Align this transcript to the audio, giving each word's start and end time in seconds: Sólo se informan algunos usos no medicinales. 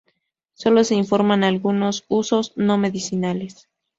Sólo 0.55 0.83
se 0.83 0.95
informan 0.95 1.43
algunos 1.43 2.05
usos 2.07 2.53
no 2.55 2.79
medicinales. 2.79 3.69